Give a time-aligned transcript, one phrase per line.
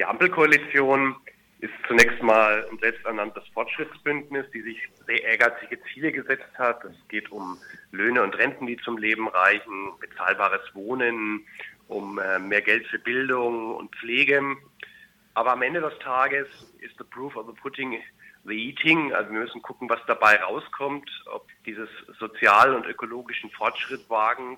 [0.00, 1.14] Die Ampelkoalition
[1.58, 6.82] ist zunächst mal ein selbsternanntes Fortschrittsbündnis, die sich sehr ehrgeizige Ziele gesetzt hat.
[6.86, 7.58] Es geht um
[7.92, 11.44] Löhne und Renten, die zum Leben reichen, bezahlbares Wohnen,
[11.88, 14.56] um äh, mehr Geld für Bildung und Pflege.
[15.34, 16.48] Aber am Ende des Tages
[16.78, 18.00] ist the proof of the pudding
[18.46, 19.12] the eating.
[19.12, 24.56] Also wir müssen gucken, was dabei rauskommt, ob dieses sozial- und ökologischen Fortschrittwagen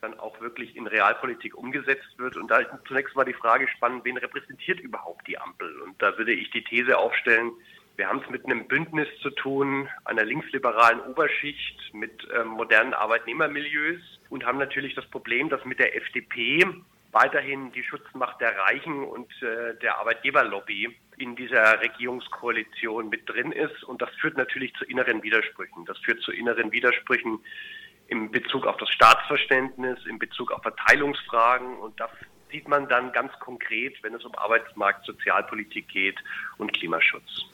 [0.00, 2.36] dann auch wirklich in Realpolitik umgesetzt wird.
[2.36, 5.80] Und da ist zunächst mal die Frage spannend, wen repräsentiert überhaupt die Ampel?
[5.82, 7.52] Und da würde ich die These aufstellen,
[7.96, 14.00] wir haben es mit einem Bündnis zu tun, einer linksliberalen Oberschicht, mit ähm, modernen Arbeitnehmermilieus
[14.30, 16.64] und haben natürlich das Problem, dass mit der FDP
[17.12, 23.84] weiterhin die Schutzmacht der Reichen und äh, der Arbeitgeberlobby in dieser Regierungskoalition mit drin ist.
[23.84, 25.84] Und das führt natürlich zu inneren Widersprüchen.
[25.84, 27.40] Das führt zu inneren Widersprüchen
[28.10, 31.78] in Bezug auf das Staatsverständnis, in Bezug auf Verteilungsfragen.
[31.78, 32.10] Und das
[32.50, 36.16] sieht man dann ganz konkret, wenn es um Arbeitsmarkt, Sozialpolitik geht
[36.58, 37.46] und Klimaschutz.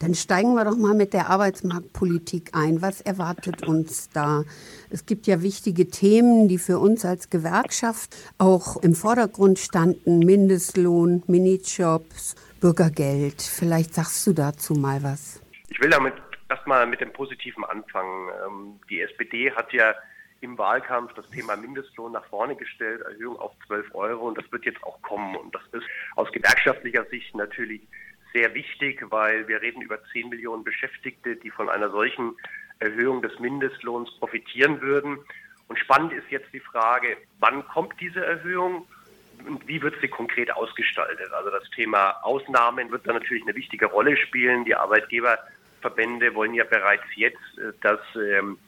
[0.00, 2.80] Dann steigen wir doch mal mit der Arbeitsmarktpolitik ein.
[2.80, 4.44] Was erwartet uns da?
[4.90, 10.20] Es gibt ja wichtige Themen, die für uns als Gewerkschaft auch im Vordergrund standen.
[10.20, 13.42] Mindestlohn, Minijobs, Bürgergeld.
[13.42, 15.42] Vielleicht sagst du dazu mal was.
[15.68, 16.14] Ich will damit
[16.48, 18.28] erstmal mit dem Positiven anfangen.
[18.46, 19.94] Ähm, die SPD hat ja
[20.40, 24.64] im Wahlkampf das Thema Mindestlohn nach vorne gestellt, Erhöhung auf 12 Euro und das wird
[24.64, 25.36] jetzt auch kommen.
[25.36, 27.82] Und das ist aus gewerkschaftlicher Sicht natürlich
[28.32, 32.36] sehr wichtig, weil wir reden über 10 Millionen Beschäftigte, die von einer solchen
[32.78, 35.18] Erhöhung des Mindestlohns profitieren würden.
[35.66, 38.86] Und spannend ist jetzt die Frage, wann kommt diese Erhöhung
[39.46, 41.32] und wie wird sie konkret ausgestaltet?
[41.32, 44.64] Also das Thema Ausnahmen wird da natürlich eine wichtige Rolle spielen.
[44.64, 44.74] Die
[45.78, 48.58] Arbeitgeberverbände wollen ja bereits jetzt, äh, dass ähm,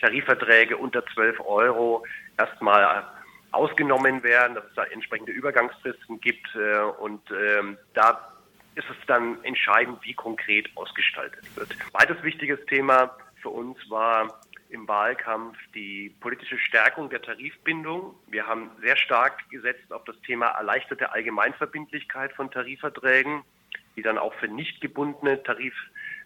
[0.00, 2.04] Tarifverträge unter 12 Euro
[2.38, 3.04] erstmal
[3.52, 6.54] ausgenommen werden, dass es da entsprechende Übergangsfristen gibt.
[6.54, 8.34] Äh, und ähm, da
[8.76, 11.76] ist es dann entscheidend, wie konkret ausgestaltet wird.
[11.90, 14.40] Zweites wichtiges Thema für uns war
[14.70, 18.14] im Wahlkampf die politische Stärkung der Tarifbindung.
[18.28, 23.42] Wir haben sehr stark gesetzt auf das Thema erleichterte Allgemeinverbindlichkeit von Tarifverträgen,
[23.96, 25.74] die dann auch für nicht gebundene, Tarif,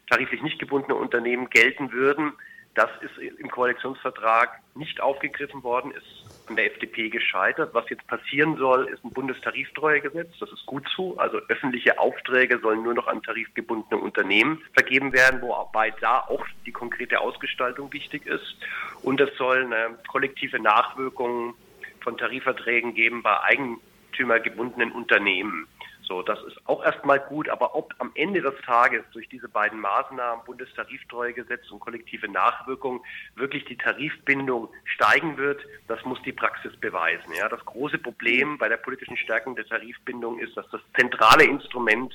[0.08, 2.32] tariflich nicht gebundene Unternehmen gelten würden.
[2.74, 7.72] Das ist im Koalitionsvertrag nicht aufgegriffen worden, ist an der FDP gescheitert.
[7.72, 10.36] Was jetzt passieren soll, ist ein Bundestariftreuegesetz.
[10.40, 11.16] Das ist gut so.
[11.18, 16.72] Also öffentliche Aufträge sollen nur noch an tarifgebundene Unternehmen vergeben werden, wobei da auch die
[16.72, 18.56] konkrete Ausgestaltung wichtig ist.
[19.02, 21.54] Und es soll eine kollektive Nachwirkung
[22.00, 25.68] von Tarifverträgen geben bei eigentümergebundenen Unternehmen.
[26.06, 29.80] So, das ist auch erstmal gut, aber ob am Ende des Tages durch diese beiden
[29.80, 33.02] Maßnahmen, Bundestariftreuegesetz und kollektive Nachwirkung,
[33.36, 37.32] wirklich die Tarifbindung steigen wird, das muss die Praxis beweisen.
[37.36, 42.12] Ja, das große Problem bei der politischen Stärkung der Tarifbindung ist, dass das zentrale Instrument,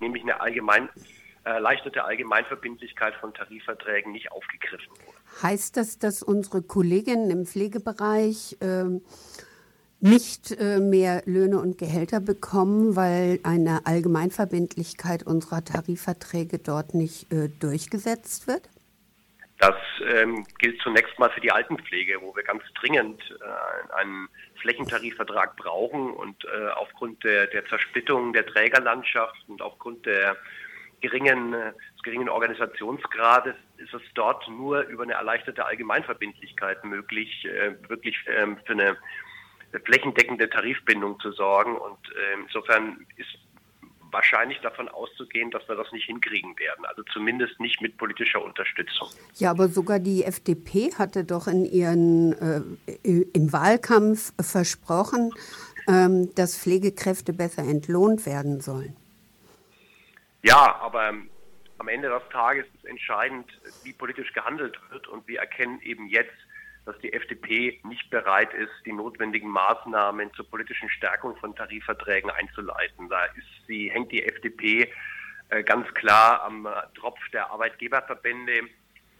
[0.00, 0.88] nämlich eine allgemein
[1.44, 5.16] erleichterte Allgemeinverbindlichkeit von Tarifverträgen nicht aufgegriffen wurde.
[5.42, 9.00] Heißt das, dass unsere Kolleginnen im Pflegebereich äh,
[10.00, 17.48] nicht äh, mehr Löhne und Gehälter bekommen, weil eine Allgemeinverbindlichkeit unserer Tarifverträge dort nicht äh,
[17.60, 18.68] durchgesetzt wird?
[19.58, 19.74] Das
[20.08, 24.28] ähm, gilt zunächst mal für die Altenpflege, wo wir ganz dringend äh, einen
[24.60, 30.36] Flächentarifvertrag brauchen und äh, aufgrund der, der Zersplittung der Trägerlandschaft und aufgrund der
[31.00, 37.72] geringen, äh, des geringen Organisationsgrades ist es dort nur über eine erleichterte Allgemeinverbindlichkeit möglich, äh,
[37.88, 38.96] wirklich ähm, für eine
[39.84, 41.76] flächendeckende Tarifbindung zu sorgen.
[41.76, 43.28] Und äh, insofern ist
[44.10, 46.84] wahrscheinlich davon auszugehen, dass wir das nicht hinkriegen werden.
[46.86, 49.08] Also zumindest nicht mit politischer Unterstützung.
[49.34, 55.32] Ja, aber sogar die FDP hatte doch in ihren äh, im Wahlkampf versprochen,
[55.88, 58.96] ähm, dass Pflegekräfte besser entlohnt werden sollen.
[60.42, 61.30] Ja, aber ähm,
[61.78, 63.46] am Ende des Tages ist entscheidend,
[63.84, 65.08] wie politisch gehandelt wird.
[65.08, 66.34] Und wir erkennen eben jetzt,
[66.88, 73.10] dass die FDP nicht bereit ist, die notwendigen Maßnahmen zur politischen Stärkung von Tarifverträgen einzuleiten.
[73.10, 74.90] Da ist sie, hängt die FDP
[75.50, 78.70] äh, ganz klar am äh, Tropf der Arbeitgeberverbände,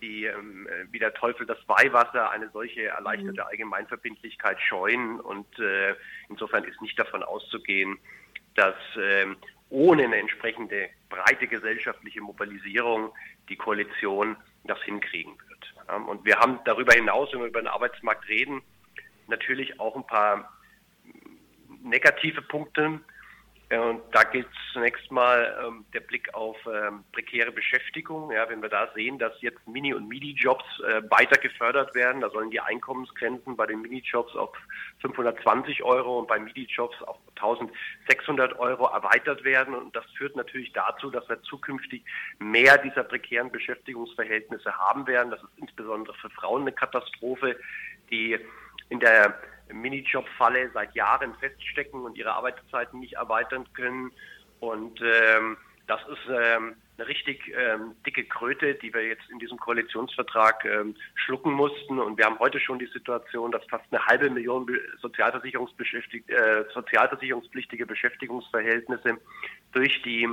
[0.00, 3.48] die ähm, wie der Teufel das Weihwasser eine solche erleichterte mhm.
[3.48, 5.20] Allgemeinverbindlichkeit scheuen.
[5.20, 5.94] Und äh,
[6.30, 7.98] insofern ist nicht davon auszugehen,
[8.54, 9.36] dass ähm,
[9.68, 13.12] ohne eine entsprechende breite gesellschaftliche Mobilisierung
[13.50, 15.47] die Koalition das hinkriegen wird.
[16.06, 18.62] Und wir haben darüber hinaus, wenn wir über den Arbeitsmarkt reden,
[19.26, 20.52] natürlich auch ein paar
[21.82, 23.00] negative Punkte.
[23.70, 28.32] Und da gilt zunächst mal ähm, der Blick auf ähm, prekäre Beschäftigung.
[28.32, 32.30] Ja, wenn wir da sehen, dass jetzt Mini- und Midi-Jobs äh, weiter gefördert werden, da
[32.30, 34.56] sollen die Einkommensgrenzen bei den Mini-Jobs auf
[35.02, 39.74] 520 Euro und bei Midi-Jobs auf 1600 Euro erweitert werden.
[39.74, 42.02] Und das führt natürlich dazu, dass wir zukünftig
[42.38, 45.30] mehr dieser prekären Beschäftigungsverhältnisse haben werden.
[45.30, 47.54] Das ist insbesondere für Frauen eine Katastrophe,
[48.10, 48.38] die
[48.88, 49.34] in der
[49.72, 54.12] Minijob-Falle seit Jahren feststecken und ihre Arbeitszeiten nicht erweitern können.
[54.60, 55.56] Und ähm,
[55.86, 60.94] das ist ähm, eine richtig ähm, dicke Kröte, die wir jetzt in diesem Koalitionsvertrag ähm,
[61.14, 61.98] schlucken mussten.
[61.98, 64.66] Und wir haben heute schon die Situation, dass fast eine halbe Million
[65.00, 69.18] Sozialversicherungsbeschäftigte, äh, sozialversicherungspflichtige Beschäftigungsverhältnisse
[69.72, 70.28] durch die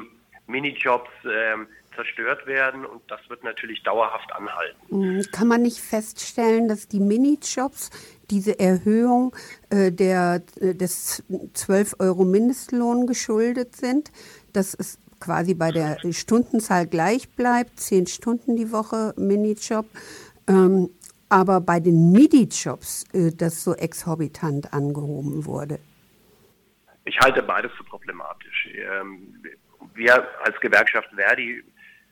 [0.48, 4.78] Minijobs ähm, zerstört werden und das wird natürlich dauerhaft anhalten.
[4.90, 5.26] Mhm.
[5.32, 7.90] Kann man nicht feststellen, dass die Minijobs
[8.30, 9.36] diese Erhöhung
[9.70, 11.24] äh, der, äh, des
[11.54, 14.12] 12 Euro Mindestlohn geschuldet sind,
[14.54, 19.86] dass es quasi bei der Stundenzahl gleich bleibt, zehn Stunden die Woche Minijob,
[20.48, 20.90] ähm,
[21.30, 25.80] aber bei den Midi-Jobs äh, das so exorbitant angehoben wurde?
[27.06, 28.70] Ich halte beides für problematisch.
[28.74, 29.44] Ähm,
[29.94, 31.64] wir als Gewerkschaft Verdi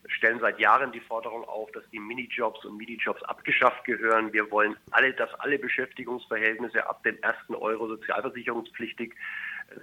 [0.08, 4.34] stellen seit Jahren die Forderung auf, dass die Minijobs und Minijobs abgeschafft gehören.
[4.34, 9.14] Wir wollen alle, dass alle Beschäftigungsverhältnisse ab dem ersten Euro sozialversicherungspflichtig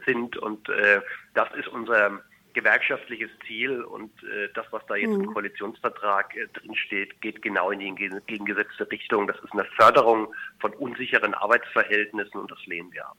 [0.07, 1.01] sind und äh,
[1.35, 2.21] das ist unser
[2.53, 5.25] gewerkschaftliches Ziel und äh, das, was da jetzt mhm.
[5.25, 9.27] im Koalitionsvertrag äh, drinsteht, geht genau in die entgegengesetzte Richtung.
[9.27, 13.19] Das ist eine Förderung von unsicheren Arbeitsverhältnissen und das lehnen wir ab.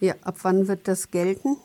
[0.00, 1.56] Ja, ab wann wird das gelten?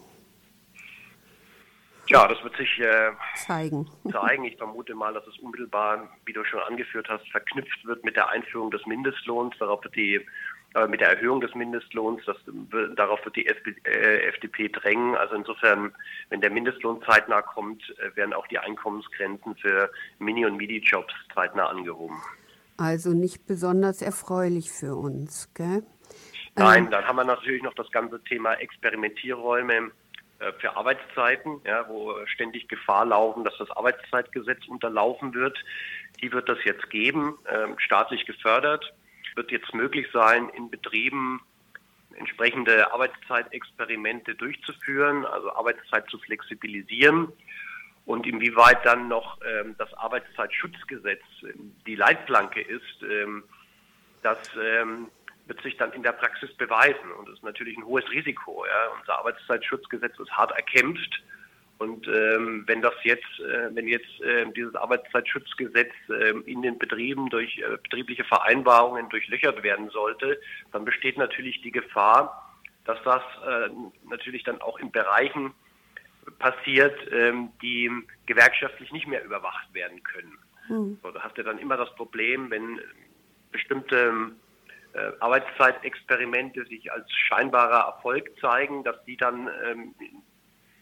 [2.07, 3.89] Ja, das wird sich äh, zeigen.
[4.11, 4.45] zeigen.
[4.45, 8.29] Ich vermute mal, dass es unmittelbar, wie du schon angeführt hast, verknüpft wird mit der
[8.29, 9.55] Einführung des Mindestlohns.
[9.59, 10.25] Darauf wird die
[10.75, 12.37] äh, mit der Erhöhung des Mindestlohns, das,
[12.95, 15.15] darauf wird die FP, äh, FDP drängen.
[15.15, 15.93] Also insofern,
[16.29, 19.89] wenn der Mindestlohn zeitnah kommt, äh, werden auch die Einkommensgrenzen für
[20.19, 22.17] Mini- und Midi-Jobs zeitnah angehoben.
[22.77, 25.83] Also nicht besonders erfreulich für uns, gell?
[26.55, 26.91] Nein, ähm.
[26.91, 29.91] dann haben wir natürlich noch das ganze Thema Experimentierräume
[30.59, 35.57] für Arbeitszeiten, ja, wo ständig Gefahr laufen, dass das Arbeitszeitgesetz unterlaufen wird.
[36.21, 38.93] Die wird es jetzt geben, äh, staatlich gefördert.
[39.35, 41.41] Wird jetzt möglich sein, in Betrieben
[42.17, 47.31] entsprechende Arbeitszeitexperimente durchzuführen, also Arbeitszeit zu flexibilisieren
[48.05, 53.43] und inwieweit dann noch ähm, das Arbeitszeitschutzgesetz ähm, die Leitplanke ist, ähm,
[54.23, 55.09] das ähm,
[55.47, 57.11] wird sich dann in der Praxis beweisen.
[57.17, 58.65] Und das ist natürlich ein hohes Risiko.
[58.65, 58.99] Ja.
[58.99, 61.23] Unser Arbeitszeitschutzgesetz ist hart erkämpft.
[61.79, 67.29] Und ähm, wenn das jetzt, äh, wenn jetzt äh, dieses Arbeitszeitschutzgesetz äh, in den Betrieben
[67.29, 70.39] durch äh, betriebliche Vereinbarungen durchlöchert werden sollte,
[70.71, 72.55] dann besteht natürlich die Gefahr,
[72.85, 73.69] dass das äh,
[74.09, 75.53] natürlich dann auch in Bereichen
[76.39, 77.91] passiert, ähm, die
[78.25, 80.37] gewerkschaftlich nicht mehr überwacht werden können.
[80.69, 80.99] Mhm.
[81.03, 82.81] So, da hast du dann immer das Problem, wenn
[83.51, 84.31] bestimmte
[84.93, 89.95] äh, Arbeitszeitexperimente sich als scheinbarer Erfolg zeigen, dass die dann ähm,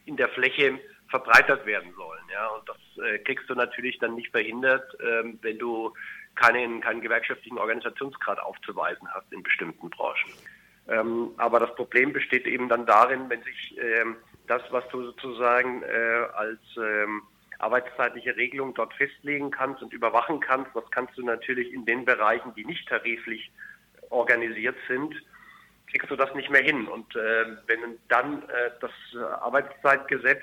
[0.05, 0.79] in der Fläche
[1.09, 2.23] verbreitert werden sollen.
[2.31, 5.93] Ja, und das äh, kriegst du natürlich dann nicht verhindert, ähm, wenn du
[6.35, 10.31] keinen, keinen gewerkschaftlichen Organisationsgrad aufzuweisen hast in bestimmten Branchen.
[10.87, 14.17] Ähm, aber das Problem besteht eben dann darin, wenn sich ähm,
[14.47, 17.23] das, was du sozusagen äh, als ähm,
[17.57, 22.53] arbeitszeitliche Regelung dort festlegen kannst und überwachen kannst, das kannst du natürlich in den Bereichen,
[22.55, 23.51] die nicht tariflich
[24.09, 25.15] organisiert sind,
[25.87, 26.87] kriegst du das nicht mehr hin.
[26.87, 28.91] Und äh, wenn dann äh, das
[29.41, 30.41] Arbeitszeitgesetz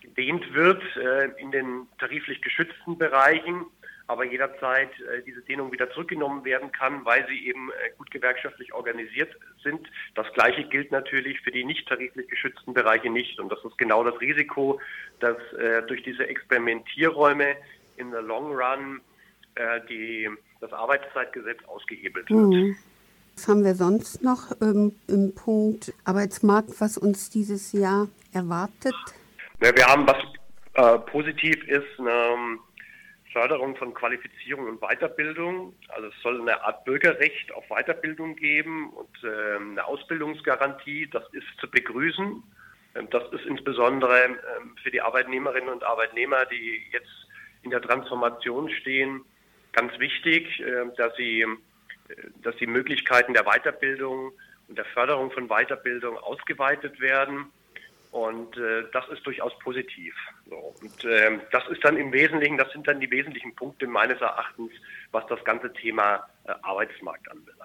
[0.00, 3.66] gedehnt wird äh, in den tariflich geschützten Bereichen,
[4.08, 8.72] aber jederzeit äh, diese Dehnung wieder zurückgenommen werden kann, weil sie eben äh, gut gewerkschaftlich
[8.72, 9.88] organisiert sind.
[10.14, 13.40] Das Gleiche gilt natürlich für die nicht tariflich geschützten Bereiche nicht.
[13.40, 14.80] Und das ist genau das Risiko,
[15.18, 17.56] dass äh, durch diese Experimentierräume
[17.96, 19.00] in the long run
[19.88, 20.28] die
[20.60, 22.40] das Arbeitszeitgesetz ausgehebelt wird.
[22.40, 22.76] Mhm.
[23.34, 28.94] Was haben wir sonst noch ähm, im Punkt Arbeitsmarkt, was uns dieses Jahr erwartet?
[29.60, 30.16] Ja, wir haben, was
[30.74, 32.60] äh, positiv ist, eine ähm,
[33.32, 35.74] Förderung von Qualifizierung und Weiterbildung.
[35.88, 41.08] Also es soll eine Art Bürgerrecht auf Weiterbildung geben und äh, eine Ausbildungsgarantie.
[41.12, 42.42] Das ist zu begrüßen.
[42.94, 47.28] Ähm, das ist insbesondere ähm, für die Arbeitnehmerinnen und Arbeitnehmer, die jetzt
[47.62, 49.22] in der Transformation stehen,
[49.76, 51.46] ganz wichtig, äh, dass sie, äh,
[52.42, 54.32] dass die Möglichkeiten der Weiterbildung
[54.68, 57.52] und der Förderung von Weiterbildung ausgeweitet werden.
[58.10, 60.14] Und äh, das ist durchaus positiv.
[60.48, 60.74] So.
[60.80, 64.72] Und äh, das ist dann im Wesentlichen, das sind dann die wesentlichen Punkte meines Erachtens,
[65.12, 67.56] was das ganze Thema äh, Arbeitsmarkt anbelangt.